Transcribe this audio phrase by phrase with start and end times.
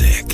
[0.00, 0.33] Music.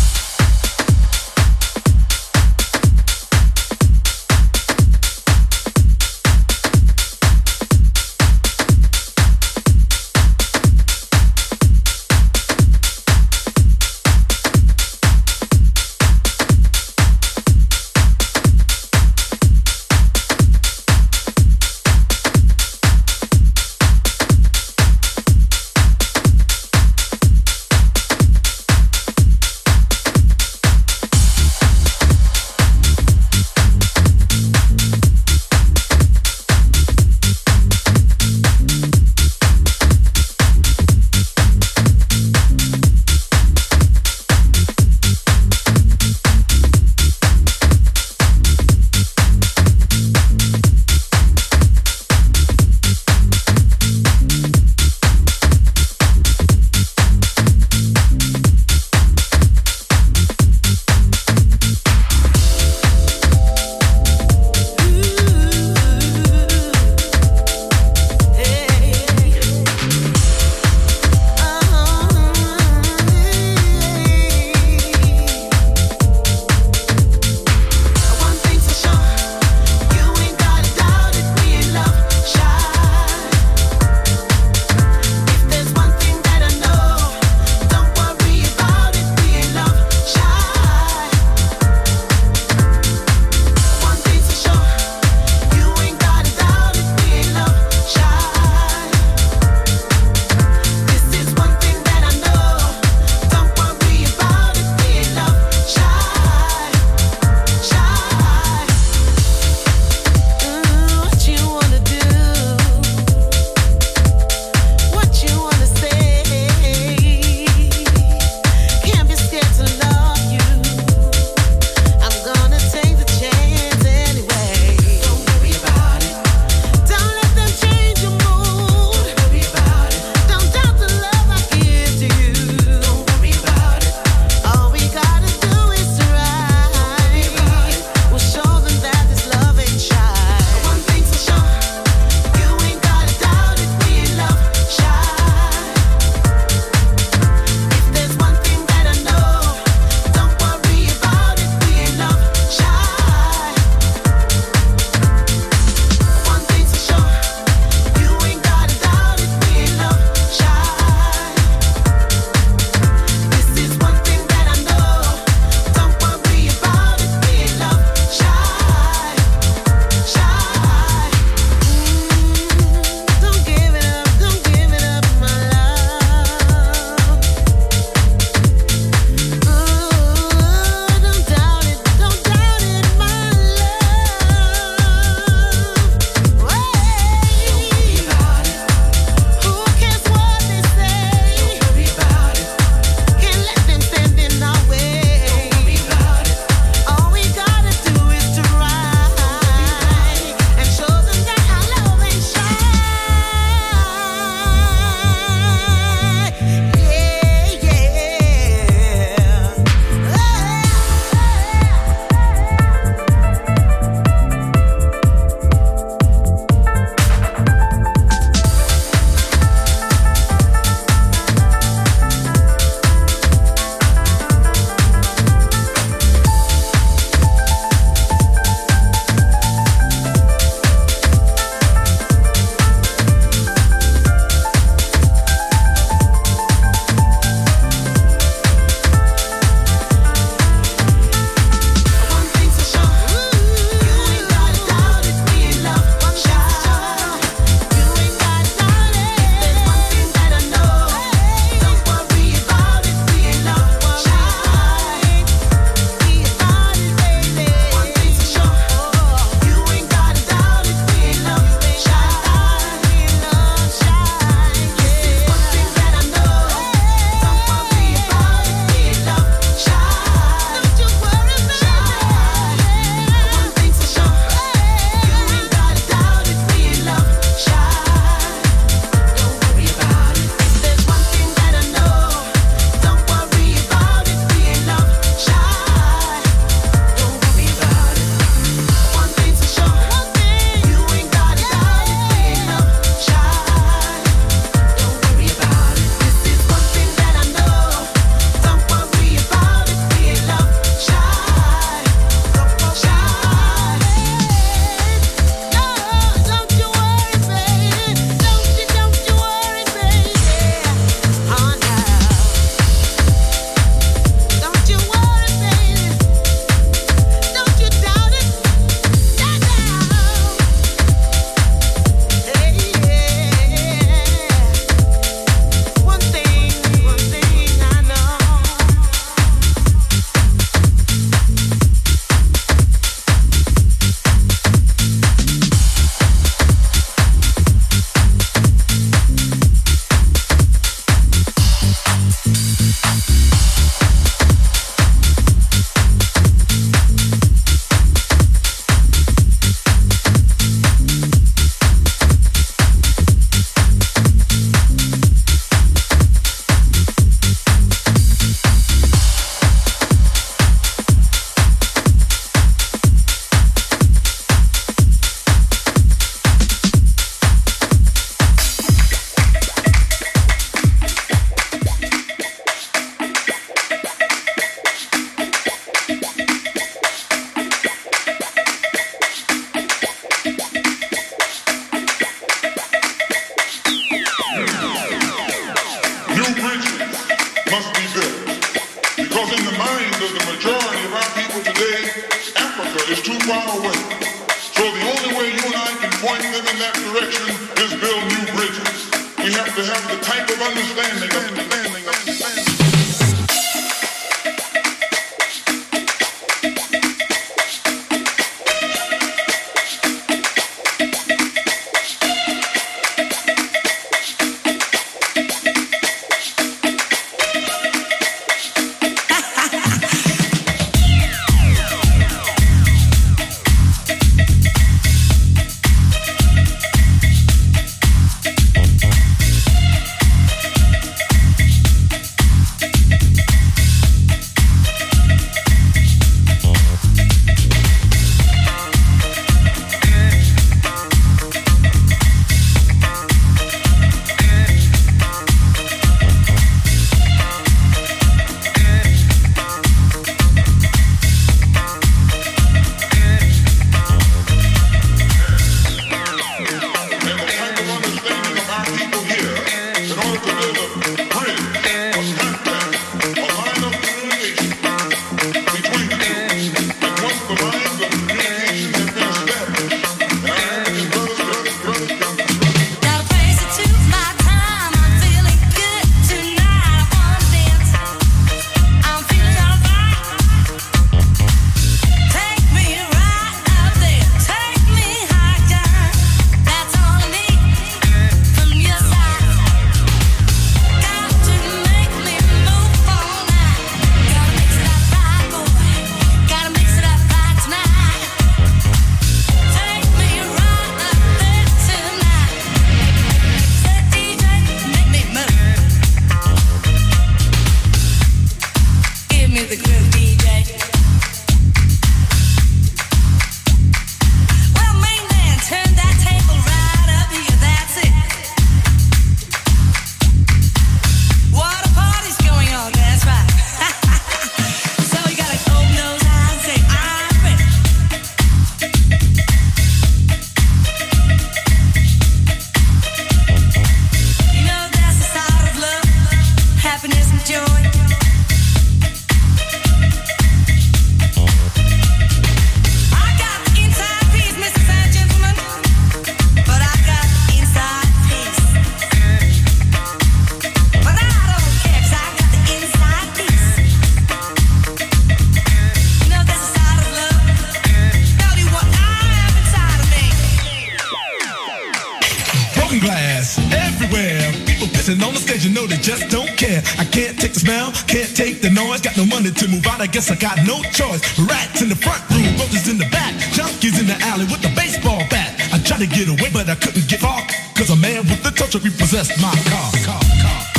[570.01, 571.01] Guess I got no choice.
[571.19, 574.51] Rats in the front room, roaches in the back, junkies in the alley with the
[574.55, 575.39] baseball bat.
[575.53, 577.21] I tried to get away, but I couldn't get far,
[577.55, 579.71] cause a man with the touch repossessed my car.
[579.85, 580.01] car.
[580.01, 580.50] Masterclass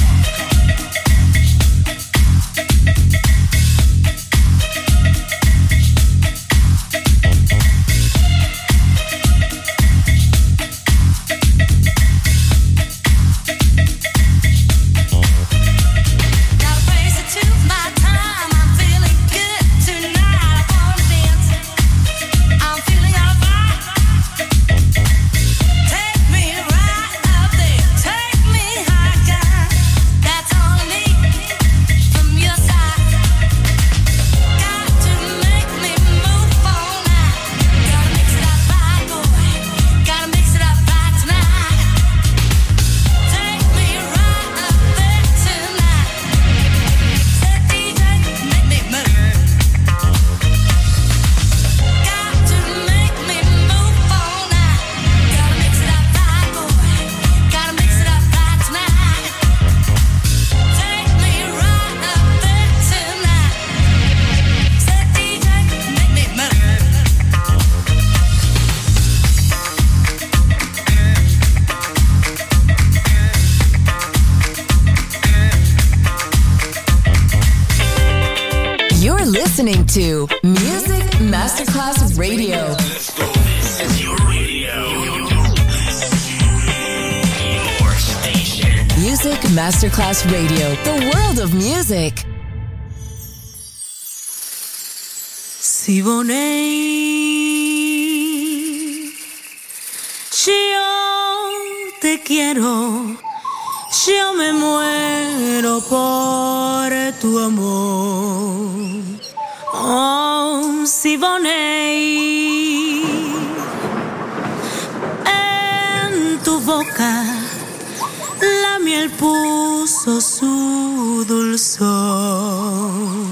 [118.62, 123.31] la miel puso su dulzor.